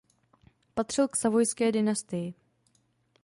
Patřil 0.73 1.07
k 1.07 1.15
Savojské 1.15 1.71
dynastii. 1.71 2.33